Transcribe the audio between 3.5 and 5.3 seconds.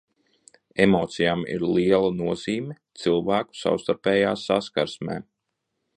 savstarpējā saskarsmē.